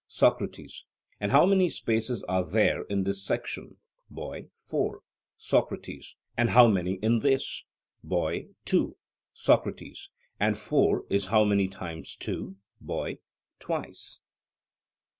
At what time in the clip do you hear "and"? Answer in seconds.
1.19-1.31, 6.35-6.49, 10.39-10.57